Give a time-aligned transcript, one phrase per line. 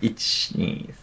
[0.00, 0.14] 1、
[0.56, 0.94] 2、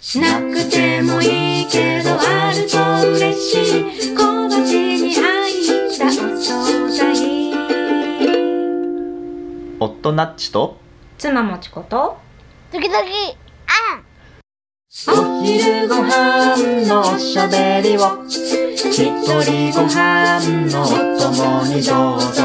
[0.00, 2.78] しなくてもいいけどあると
[3.10, 4.14] 嬉しい。
[4.14, 4.54] 小鉢
[5.02, 6.06] に入った。
[6.06, 7.02] お惣菜。
[9.80, 10.78] 夫ナッチと
[11.18, 12.16] 妻もちこと
[12.70, 14.04] 時々、あん。
[15.08, 18.24] お昼ご飯のおしゃべりを。
[18.28, 18.92] 一
[19.42, 20.38] 人ご飯
[20.70, 20.86] のお
[21.18, 22.42] 供にどうぞ。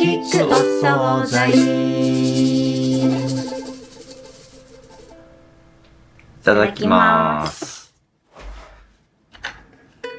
[0.00, 2.59] 聞くお惣菜。
[6.40, 7.94] いただきます。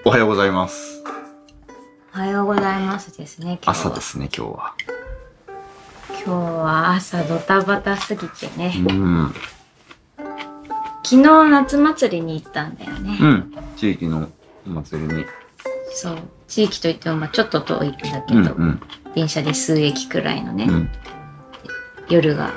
[0.05, 1.01] おはようございます。
[2.13, 3.57] おはようございますですね。
[3.65, 4.75] 朝ですね、今日は。
[6.09, 8.71] 今日は朝ドタバタすぎてね。
[8.87, 9.33] うん。
[11.03, 13.17] 昨日夏祭りに行ったんだよね。
[13.19, 13.53] うん。
[13.75, 14.29] 地域の
[14.67, 15.25] お祭りに。
[15.95, 16.19] そう。
[16.47, 18.81] 地域といってもまあちょっと遠いんだけど、うんうん。
[19.15, 20.89] 電車で数駅くらいのね、うん。
[22.09, 22.51] 夜が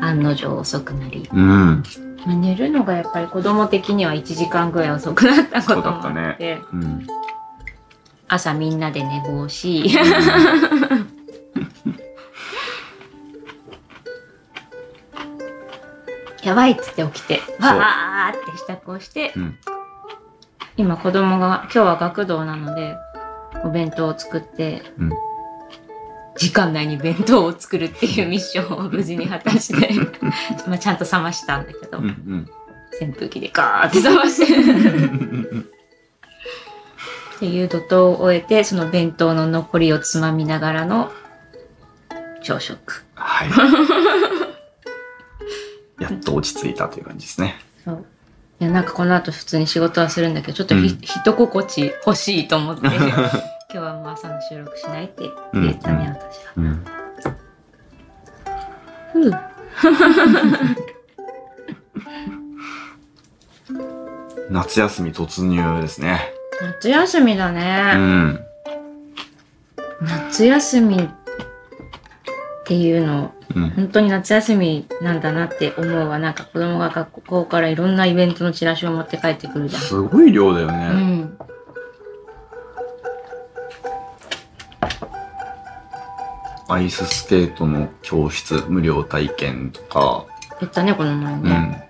[0.00, 1.82] 案の定遅くなり、うん。
[2.26, 7.06] まあ寝るのがやっぱり子供的には1時間ぐらい遅くなったこともあって、うん。
[8.28, 9.90] 朝みんなで寝坊し、
[16.44, 19.58] やばいっつって起きて、わーって支度をして、うん。
[20.76, 22.96] 今子供が、今日は学童なので、
[23.64, 25.12] お弁当を作って、うん。
[26.40, 29.90] 時間内に弁当を作るっていうミッションを無事に果たして、
[30.66, 32.06] まあちゃんと冷ましたんだけど、うん。
[32.06, 32.48] うん。
[32.98, 34.56] 扇風機でガーって冷まして、っ
[37.38, 41.12] ていう怒涛を終えて、その弁当の残りをつまみながらの
[42.42, 43.04] 朝食。
[43.16, 43.50] はい。
[46.02, 47.60] やっと落ち着いたという感じですね。
[47.84, 48.06] そう。
[48.60, 52.88] いや、なんかこの後普通に仕事はするんだけど、ちょっとひ、うん一心地欲しいと思って、
[53.72, 55.22] 今日はもう朝の収録しないって
[55.54, 56.52] 言ったね、私は。
[56.56, 56.84] うん。
[59.12, 59.32] ふう。
[64.50, 66.20] 夏休み突入ですね。
[66.60, 67.94] 夏休みだうね。
[67.94, 68.40] ん。
[70.02, 71.08] 夏休みっ
[72.64, 73.70] ていうの、うん。
[73.70, 76.18] 本当に夏休みなんだなって思うわ。
[76.18, 79.82] なんか子供が学校からいろんなイベントのチラシを持って帰ってくるじゃん。
[79.82, 80.88] すごい量だようね。
[80.88, 81.38] ん。
[86.70, 90.24] アイススケートの教室無料体験とか、
[90.60, 91.50] 言ったね、この前うね。
[91.52, 91.82] ん。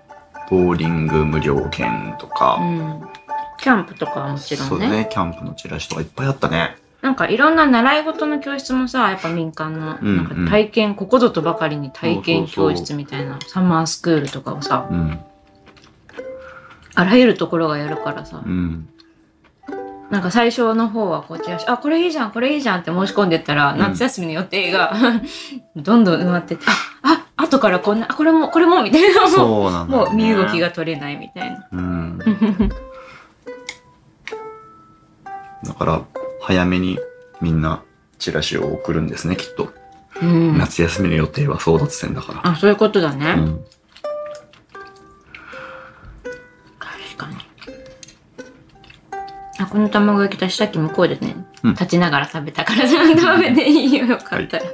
[0.49, 3.09] ボーリング無料券とうか、ん。
[3.59, 4.69] キャンプとかはもちろね。
[4.69, 6.77] そうんね、キャンプのチラシとかいっぱいあったね。
[7.01, 15.19] なんかいろんな習い事の教室もさ、やっぱ民間の、うんなんか体験、ここぞとばかりに体験教室みたいな、サマースクールとかをさ、うん。
[16.93, 18.89] あらゆるところがやるからさう、ん。
[20.11, 24.93] なんか最初の方はこちらし、あ、これいいじゃん、これいいじゃんって申し込んでったら、うん夏休みの予定が
[25.75, 26.65] どんどん埋まってって、
[27.01, 29.21] あ、あ、後からこんな、あこれも、これも、みたいな。
[29.21, 30.03] もそうなんう、だ、ね。
[30.05, 30.69] もう身動きが。
[30.71, 31.65] 取れないみたいな。
[31.71, 32.17] うん。
[35.63, 36.01] だから、
[36.41, 36.99] 早めに
[37.39, 37.81] みんな
[38.19, 39.71] チラシを送るんですね、きっと。
[40.21, 40.57] うん。
[40.57, 42.41] 夏休みの予定は争奪戦だから。
[42.43, 43.35] あ、そういうことだね。
[43.37, 43.65] うん。
[49.71, 51.33] この卵焼き私さっき向こうでね、
[51.63, 51.71] うん。
[51.71, 54.65] 立ちながら食べたから食べていいよ、よかったら。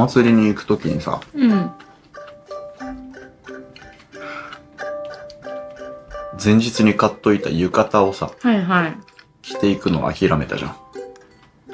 [0.00, 1.70] 祭りに行くときにさ、うん。
[6.42, 8.96] 前日に買っといた浴衣をさ、はいはい。
[9.42, 10.76] 着ていくのを諦めたじゃん。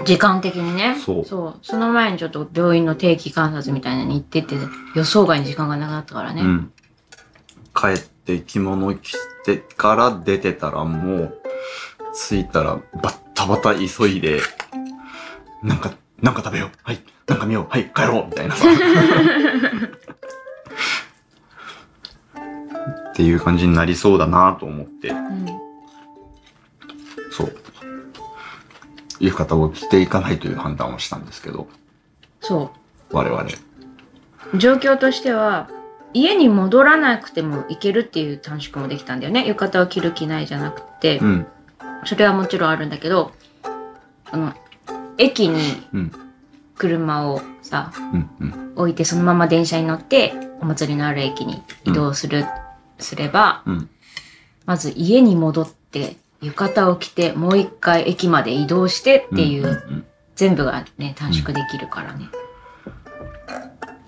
[0.05, 0.97] 時間的にね。
[1.05, 1.59] そうそう。
[1.63, 4.57] その前にちょっと病院の定期観察みたいなのに行ってて、
[4.97, 6.43] 予想外に時間がなくなったからね。
[6.43, 6.73] うん。
[7.75, 9.15] 帰って着物着
[9.45, 11.39] てから出てたらもう、
[12.15, 14.41] 着いたらバッタバタ急いで、
[15.63, 16.71] なんか、なんか食べよう。
[16.83, 17.01] はい。
[17.27, 17.67] なんか見よう。
[17.69, 17.91] はい。
[17.95, 18.27] 帰ろう。
[18.27, 18.67] みたいなさ。
[23.11, 25.47] っていう感じになりそうだなと思って、うん。
[27.33, 27.57] そう。
[29.19, 31.67] 浴衣を着ていかないという判断をしたんですけど、
[32.41, 32.71] そ
[33.11, 33.43] 我々。
[33.43, 34.59] う。
[34.59, 35.71] 状況としては、
[36.13, 39.47] 家に戻らなくても行けるっていう短縮もできたんだよね。
[39.47, 41.47] 浴衣を着る着ないじゃなくて、うん。
[42.05, 43.33] それはもちろんあるんだけど、
[44.31, 44.53] あの、
[45.19, 46.26] 駅にうん。
[46.77, 48.31] 車をさ、うん。
[48.41, 48.73] うん。
[48.77, 52.45] 置いてそのまま電車に乗ってお祭りのある駅に移動する、
[52.99, 53.91] すればうん。
[54.65, 62.29] まず家に戻って、浴衣を着て、もう一回駅まで移動してっていう、んん全部がね、短縮できるからね。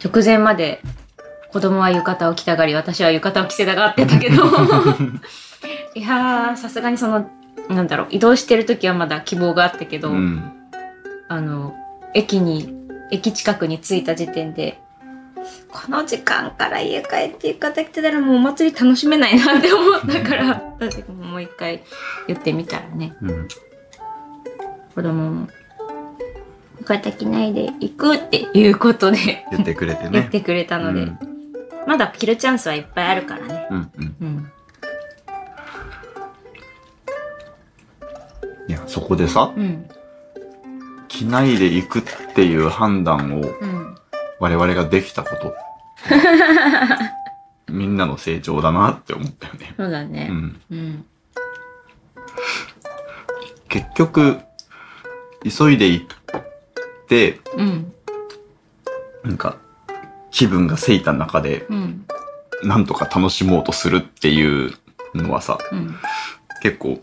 [0.04, 0.82] 直前まで
[1.52, 4.44] 子供は浴衣を着たがり、私は浴衣を着せたがってたけど、
[5.94, 7.30] いやー、さすがにその、
[7.70, 10.52] なんだろう、移動してる時はまだ希望があったけど、うんうん
[11.30, 11.74] あの、
[12.14, 12.74] 駅に、
[13.10, 14.80] 駅近くに着いた時点で、
[15.70, 21.82] この時間から家帰って浴衣着てたらもうお祭り楽しめないなって思ったから、私ももう一回
[22.26, 23.48] 言ってみたらね、うん
[24.94, 25.48] 子供も、
[26.80, 30.10] 浴衣着ないで行くっていうことで言ってくれてね。
[30.10, 31.18] 言ってくれたので、うん
[31.86, 33.66] まだ着るチャンスはいっぱいあるからね。
[33.70, 34.52] うんうんうん。
[38.68, 39.88] いや、そこでさ、うん。
[41.18, 42.02] 着ないで行くっ
[42.34, 43.94] ていう判断をうん。
[44.40, 45.54] 我々ができたこと。
[47.72, 49.74] みんなの成長だなって思ったよね。
[49.76, 50.28] そうだね。
[50.30, 50.60] うん。
[50.70, 51.04] うん。
[53.68, 54.38] 結局、
[55.42, 56.06] 急いで行っ
[57.08, 57.92] て、うん。
[59.24, 59.56] なんか、
[60.30, 62.06] 気分がせいた中で、うん。
[62.62, 64.72] なんとか楽しもうとするっていう
[65.14, 65.96] のはさ、うん。
[66.62, 67.00] 結構、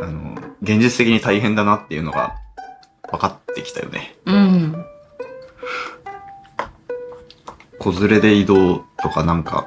[0.00, 2.36] あの、現実的に大変だなっていうのが
[3.10, 4.16] 分かってきたよね。
[4.26, 4.84] うん。
[7.78, 9.66] 子連れで移動とかなんか、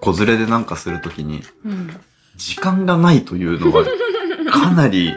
[0.00, 2.00] 子連れでなんかするときに、うん。
[2.36, 3.84] 時間がないというのは、
[4.50, 5.12] かなり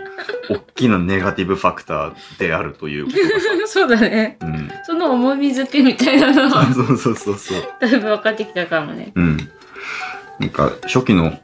[0.50, 3.08] 大きなネガティブファクターであるという
[3.68, 4.38] そうだね。
[4.42, 4.72] うん。
[4.86, 7.64] その重みづけみたいなのは、 そうそうそうそう。
[7.80, 9.12] だいぶ分かってきたかもね。
[9.16, 9.38] うん。
[10.40, 11.40] なんか、初期の、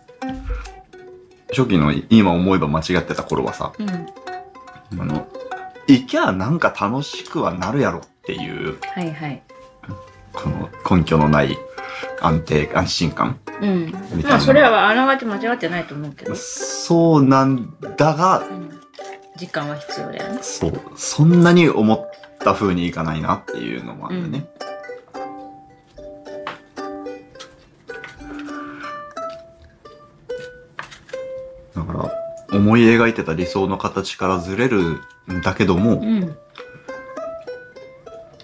[1.50, 4.08] 初期の今思えば間違ってた頃はさ、うん。
[4.94, 5.28] あの、
[5.88, 9.42] 行きゃなんか楽しくはなるやろっていう、はいはい。
[10.34, 11.58] この根拠のない
[12.22, 13.40] 安定、安心感。
[13.62, 13.92] うん。
[14.24, 16.36] まあ、それはあながち間違ってないと思うけど。
[16.36, 18.80] そうなんだが、うん。
[19.36, 20.40] 時間は必要だよね。
[20.42, 22.10] そう、そんなに思っ
[22.40, 24.48] た風にいかないなっていうのもあるよね。
[24.60, 24.67] だ
[32.58, 35.00] 思い描いてた理想の形からずれる
[35.32, 36.38] んだけども、うん。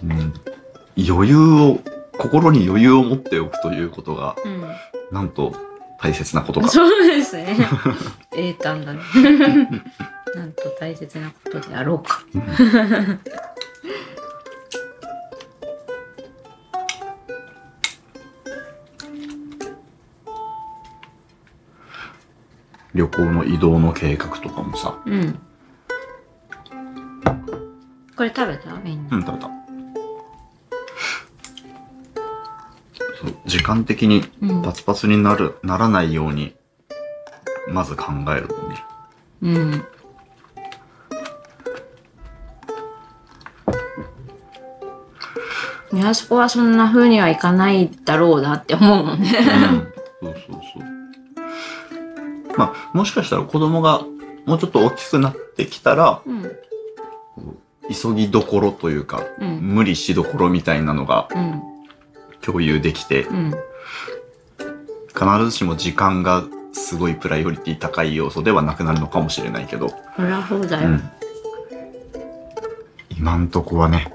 [0.02, 0.34] うん
[0.96, 1.80] 余裕を、
[2.16, 4.36] 心に余裕を持っておくということが、
[5.10, 5.52] うなんと
[6.00, 6.70] 大切なことかん。。
[6.70, 7.56] そうですね。
[8.36, 9.00] 英単だね。
[10.34, 12.22] なんと大切なことであろうか。
[22.94, 25.38] 旅行の移動の計画とかもさ、うん。
[28.16, 28.72] これ食べた？
[28.84, 29.16] みんな。
[29.16, 29.50] うん、食べた。
[33.20, 36.54] そう時間的にうんパツパツになる、ならないように、
[37.68, 38.84] まず考えるのね。
[39.42, 39.84] うん。
[45.92, 49.30] いや、あそこはそんな風にはいかないだろうなって思うもんね。
[50.22, 50.32] うん。
[50.34, 50.60] そうそう。
[52.56, 54.04] まあ、もしかしたら子供が
[54.46, 56.50] もうちょっと大きくなってきたら、うん。
[57.92, 59.60] 急ぎどころというか、うん。
[59.60, 61.62] 無理しどころみたいなのがうん。
[62.40, 63.54] 共有できて、うん。
[65.08, 70.88] 必ずしも時間がすごいプライオリティ高い要素ではなくなるのかもしれないけど、そりゃそうだよ。
[70.88, 71.10] うん。
[73.16, 74.12] 今んとこはね、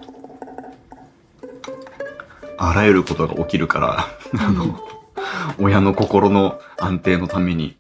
[2.58, 4.06] あらゆることが起きるから、
[4.46, 4.80] あの、
[5.58, 7.79] 親の心の安定のためにうん。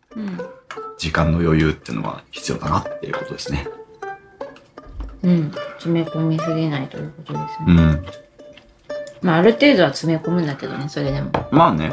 [0.97, 3.67] 時間の余裕っていうのは必要だなっていうことですね。
[5.23, 5.51] うん。
[5.77, 7.65] 詰め込みすぎないということですね。
[7.67, 8.05] うん。
[9.21, 11.31] まあ、ある程度は詰め込むんだけどね、それでも。
[11.51, 11.91] まあね、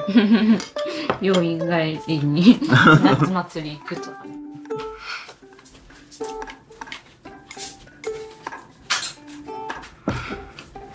[1.20, 2.60] 病院帰りに
[3.02, 4.36] 夏祭り行くとかね。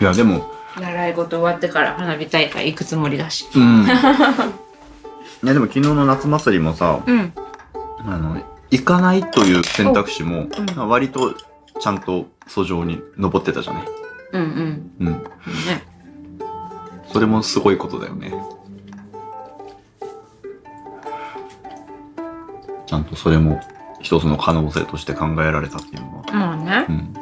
[0.00, 0.50] いやでも、
[0.80, 3.46] 習い事終わってから花火大会行くつもりだし。
[3.54, 3.86] うん。
[5.42, 7.32] いやでも昨日の夏祭りもさ、うん。
[8.04, 10.46] あの、行かないという選択肢も、
[10.76, 11.34] うん割と
[11.80, 13.84] ちゃんと訴状に登ってたじゃない？
[14.32, 14.90] うんうん。
[15.00, 15.06] うん。
[15.08, 15.22] ね。
[17.12, 18.32] それもすごいことだよね。
[22.86, 23.60] ちゃんとそれも
[24.00, 26.24] 一つの可能性として考えられたっていうのは。
[26.32, 26.92] まあねう。
[26.92, 27.14] ん。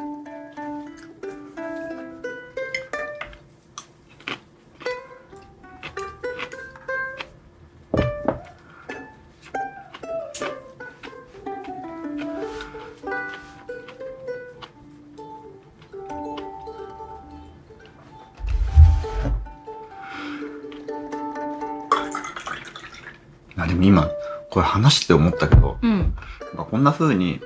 [24.80, 25.98] 話して思ったけど、うん。
[25.98, 26.10] なん
[26.56, 27.40] かこんな風に、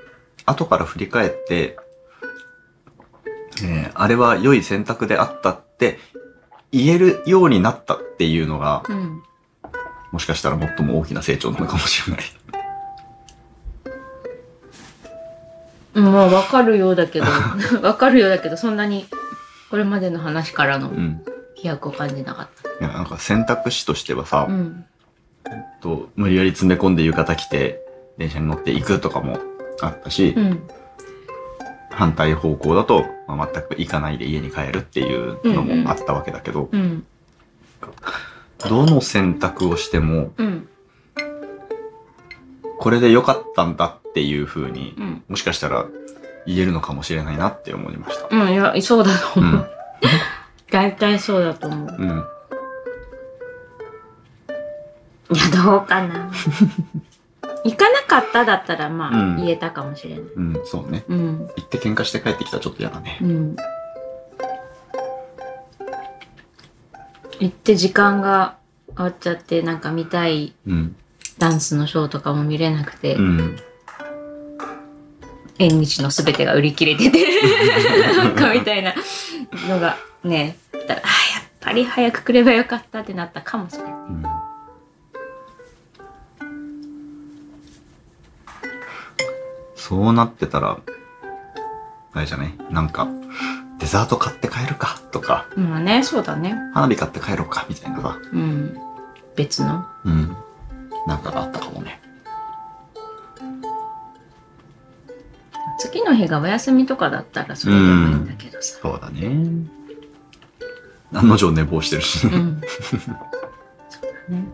[0.46, 1.76] 後から振り返って、
[3.62, 5.98] えーあれは良い選択であったって
[6.72, 9.22] 言えるようになったっていうのが、うん。
[10.10, 12.24] もしかしたら最も大きな成長なのかもしれない。
[15.94, 17.26] まあ、わかるようだけど、
[17.82, 19.06] わかるようだけど、そんなに、
[19.70, 21.24] これまでの話からのうん。
[21.54, 22.48] 飛躍を感じなかっ
[22.80, 24.52] いや、なんか選択肢としてはさた。
[24.52, 24.84] う、ん。
[25.80, 27.80] と無理やり詰め込んで浴衣着て、
[28.18, 29.38] 電車に乗っていくとかも
[29.80, 30.62] あったし、うん。
[31.90, 37.06] 反対方向だと、まあ、全く行かないで家に帰るっていうのもあったわけだけど、うん。
[38.68, 40.68] どの選択をしても、うん。
[42.78, 45.22] これで良かったんだっていう風にう、ん。
[45.28, 45.86] もしかしたら
[46.46, 48.28] 言えるのかもしれないなって思いました。
[48.34, 48.52] うん。
[48.52, 49.70] いや、そうだとうん思う。。
[50.70, 51.96] 大体そうだと思う。
[51.98, 52.24] うん。
[55.30, 56.30] いや、どうかな。
[57.64, 60.20] 行かなかっただったら、まあ、うん言えたかもしれない。
[60.20, 61.04] うん、そうね。
[61.08, 61.48] うん。
[61.56, 63.24] 行って喧嘩して帰ってきたらちょっと嫌だねう。
[63.24, 63.56] ん。
[67.40, 68.56] 行って時間が
[68.94, 70.96] 終わっちゃって、なんか見たいうん。
[71.38, 73.56] ダンスのショーとかも見れなくて、うん。
[75.58, 77.24] 縁日のすべてが売り切れてて、
[78.16, 78.94] なんかみたいな
[79.68, 81.02] のがね、だあーやっ
[81.60, 83.93] ぱり早く来ればよかったってなったかもしれない。
[89.86, 90.78] そうなってたら、
[92.14, 93.06] あれじゃね、なんか、
[93.78, 94.98] デザート買って帰るか？
[95.12, 96.56] とか、まあね、そうだね。
[96.72, 97.66] 花火買って帰ろうか？
[97.68, 98.78] みたいなさ、うん。
[99.36, 99.84] 別の？
[100.06, 100.34] うん。
[101.06, 102.00] なんかあったかもね。
[105.78, 108.78] 次の日がお休みとかだったらそれでもいいんだけどさ。
[108.80, 109.26] そうだね。
[111.12, 112.36] 案の定寝坊してるしね。
[112.38, 112.60] うん。
[113.90, 114.44] そうだね。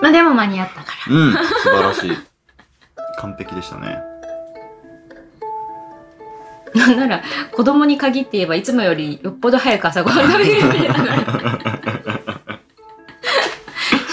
[0.00, 1.14] まあでも間に合ったから。
[1.14, 2.29] うん、素晴らしい。
[3.20, 3.98] 完璧でしたね。
[6.74, 7.22] なんなら
[7.52, 12.60] 子供に限って言えばいつもよりよっぽど早く朝ごはん食べれるようになったから。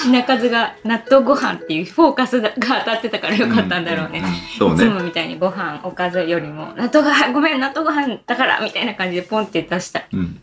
[0.04, 4.24] 品数が納豆ご飯っていうフォーカスが当たってたからよかったんだろうね。
[4.58, 4.86] そうね。
[4.86, 10.40] いつもみたいにご飯おかずよりも納豆ご飯 ごめん納豆ご飯だからみたいな感じでポンって出したうん。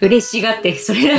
[0.00, 1.16] 嬉しがってそれ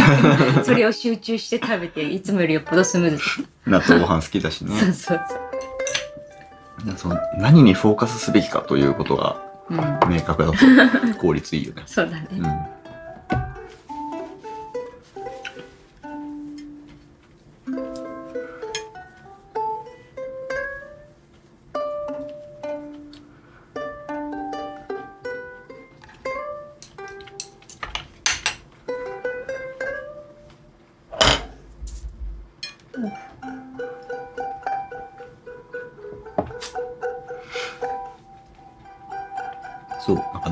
[0.64, 3.24] それを集中して食べていつもよりよっぽどスムーズ
[3.66, 4.78] 納豆ご飯好きだしね。
[4.80, 5.47] そうそうそ
[6.86, 9.42] の何にフォーカスすべきかということが
[10.10, 10.58] 明確だと
[11.20, 11.84] 効率いいよね。
[11.88, 12.46] そうだね、うん。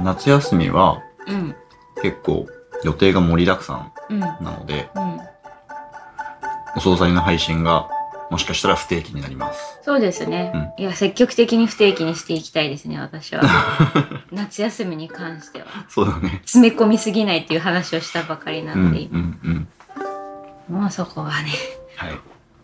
[0.06, 1.56] 夏休みはうん
[2.02, 2.48] 結構
[2.84, 5.20] 予定が盛りだくさうんんなので、うん
[6.78, 7.88] お惣菜の配信が
[8.30, 9.80] もしかしたら不定期になります。
[9.82, 13.44] そうですね、いや積極的に不定期にしていきたいですね私は
[14.32, 16.42] 夏休みに関してはそうだね。
[16.44, 19.68] 詰め込みすぎないっていう話をしたばかりなうん、うん、ので、うん。
[20.82, 21.50] もうそこはね
[21.96, 22.20] はい。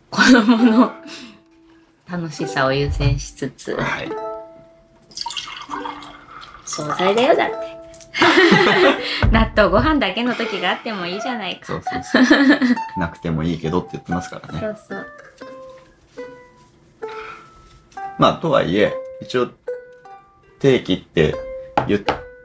[0.09, 0.91] 子供の
[2.09, 4.30] 楽しさを優先しつつはい。
[6.71, 7.81] 惣菜だよだって
[9.31, 12.99] 納豆ご飯だけの時があってもいいじゃないかそうそうそう。
[12.99, 14.59] なくてもいいけどって言ってますからね。
[14.59, 15.07] そうそう
[18.17, 19.49] まあ、とはいえ、一応、
[20.59, 21.35] 定期って
[21.87, 22.01] 言っ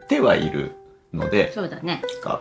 [0.08, 0.74] てはいる
[1.12, 2.40] ので、そうだねか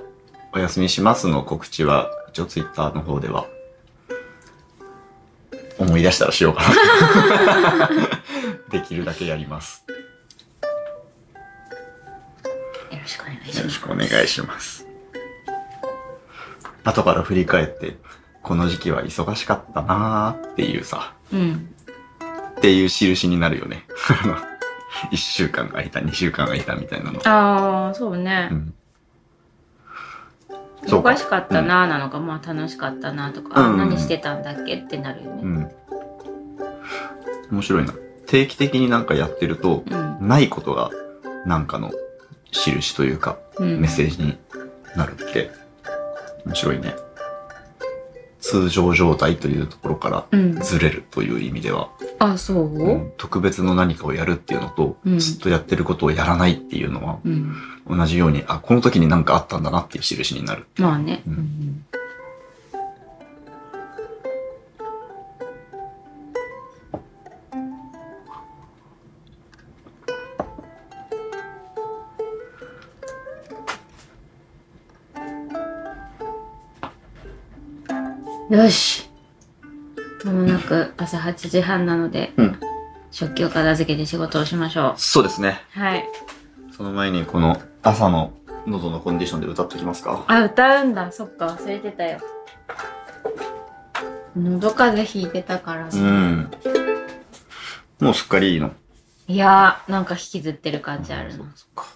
[0.54, 3.48] お休みしますの告知は、一応ツイッターの方では、
[5.78, 6.62] 思い出したらしようか
[7.82, 7.90] な。
[8.80, 9.84] できるだけやります。
[13.06, 14.88] ろしくお願いしよろますしくお願いします。
[16.84, 17.98] 後から振り返って、
[18.42, 21.70] この時期は忙しかったなーっていうさ、うん
[22.58, 23.86] っていう印になるよね。
[24.24, 24.38] あ の
[25.12, 27.20] 一週間空いた、二週間空いたみたいなの。
[27.26, 28.74] ああそうね、うん。
[30.84, 35.72] 忙しかったなーなのか、まあ楽しかったなとか、あうん何してたんだっけってなるよねうん。
[37.52, 37.94] 面白いな。
[38.26, 40.90] 定期的になんかやってると、うん、ないことが
[41.46, 41.92] なんかの
[42.56, 44.38] 印というか、うん、メッセージに
[44.96, 45.52] なるって、
[46.46, 46.96] 面白いね。
[48.40, 52.66] 通常状態というところからうん、ずれるという意味では、あそう？
[52.68, 53.12] うん。
[53.18, 55.20] 特別の何かをやるっていうのと、うん。
[55.20, 57.56] ずっとやってることをやらないっていうのは、うん、
[57.90, 60.68] 同じように、あ、この時になんかあったんだなっていう印になる。
[60.78, 61.86] まあね、ううんん
[78.50, 79.10] よし。
[80.24, 82.60] まもなく朝8時半なので、うん
[83.12, 85.62] 食器を片付けて仕事をしましょそうですね。
[85.78, 85.80] う。
[85.80, 86.06] はい。
[86.76, 88.34] その前にこの朝の
[88.68, 90.26] 喉のコンディションで歌っときますか。
[90.28, 91.14] あ、歌うんだ。
[91.14, 92.20] そっか、忘れてたよ。
[94.36, 95.92] 喉風邪ひいてたからね。
[95.94, 96.52] うん。
[98.02, 98.74] もうすっかりいいの。
[99.30, 101.46] いやー、なんか引きずってる感じあるな。
[101.56, 101.88] そっか。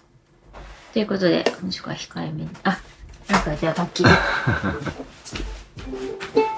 [0.94, 2.48] ということで、もしくは控えめに。
[2.64, 2.80] あ、
[3.28, 4.04] なんかじゃあ楽器。
[5.80, 6.49] Thank you.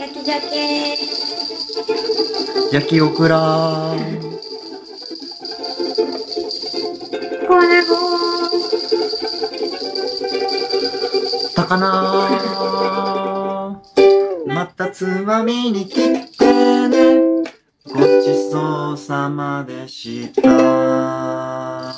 [0.00, 0.96] 焼き鮭
[2.72, 3.94] 焼きオクラ
[7.46, 7.90] コーナゴ
[11.54, 11.84] 高菜。
[14.46, 17.44] またつまみに切ってね。
[17.84, 21.90] ごちそうさまでした